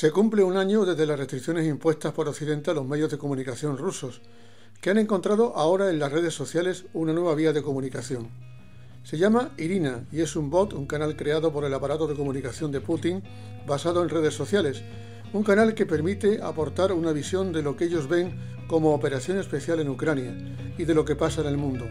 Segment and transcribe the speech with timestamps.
[0.00, 3.76] Se cumple un año desde las restricciones impuestas por Occidente a los medios de comunicación
[3.76, 4.22] rusos,
[4.80, 8.30] que han encontrado ahora en las redes sociales una nueva vía de comunicación.
[9.02, 12.72] Se llama Irina y es un bot, un canal creado por el aparato de comunicación
[12.72, 13.22] de Putin
[13.66, 14.82] basado en redes sociales,
[15.34, 19.80] un canal que permite aportar una visión de lo que ellos ven como operación especial
[19.80, 20.34] en Ucrania
[20.78, 21.84] y de lo que pasa en el mundo.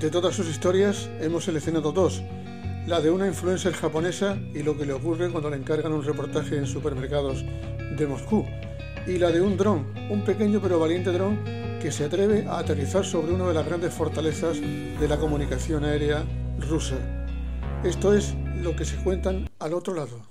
[0.00, 2.24] De todas sus historias hemos seleccionado dos,
[2.87, 6.57] la de una influencer japonesa y lo que le ocurre cuando le encargan un reportaje
[6.57, 7.43] en supermercados
[7.97, 8.45] de Moscú,
[9.07, 11.43] y la de un dron, un pequeño pero valiente dron
[11.81, 16.23] que se atreve a aterrizar sobre una de las grandes fortalezas de la comunicación aérea
[16.59, 16.95] rusa.
[17.83, 20.21] Esto es lo que se cuentan al otro lado.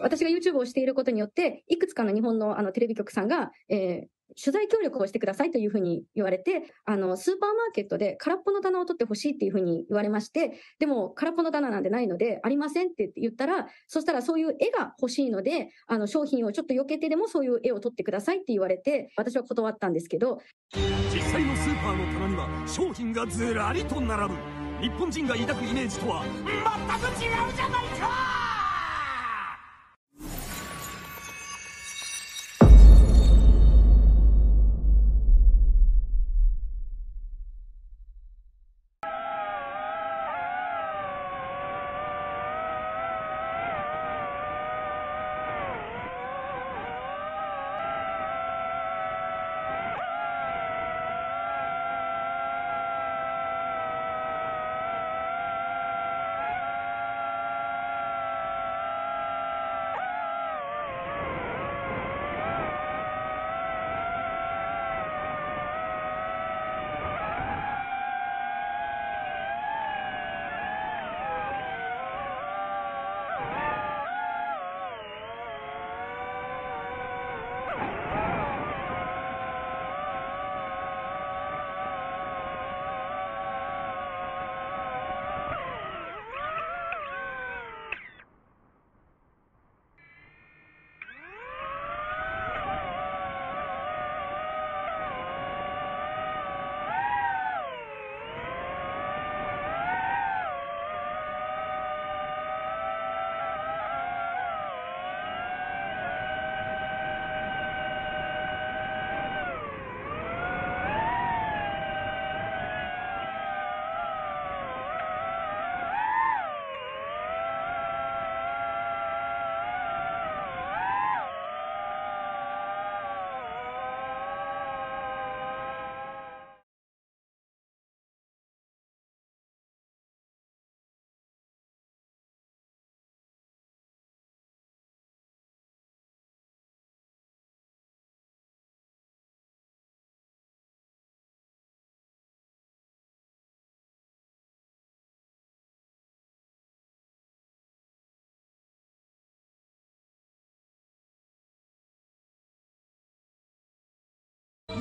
[0.00, 4.08] 私が YouTube をしていることによって、いくつかの日本のあのテレビ局さんが、えー、
[4.41, 20.39] 取材協力をしてくださいというふうに言われて、あの、スーパーマーケットで空っぽの棚を取ってほしいっていうふうに言われまして、でも空っぽの棚なんてないので、ありませんって言ったら、そしたらそういう絵が欲しいので、あの、商品をちょっと避けてでもそういう絵を撮ってくださいって言われて、私は断ったんですけど。
[21.13, 24.63] 実際のスーパーの棚には商品がずらりと並ぶ。
[24.81, 28.32] 日本人が抱くイメージとは全く違うじゃないか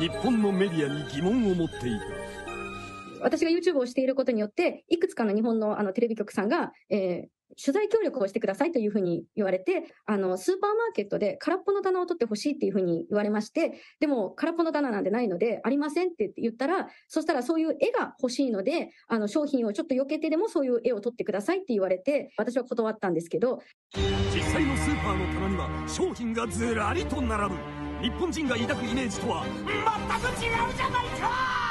[0.02, 2.00] 日本のメディアに疑問を持っている。
[3.20, 23.60] 私が YouTube をしていることによって、いくつかの日本のあのテレビ局さんが、えー、取材協力をしてくださいというふうに言われて、あの、スーパーマーケットで空っぽの棚を取ってほしいっていうふうに言われまして、でも空っぽの棚なんてないので、ありませんって言ったら、そしたらそういう絵が欲しいので、あの、商品をちょっと避けてでもそういう絵を撮ってくださいって言われて、私は断ったんですけど。
[24.34, 27.71] 実際のスーパーの棚には商品がずらりと並ぶ。
[28.02, 31.61] 日本人が抱くイメージとは全く違うじゃないか！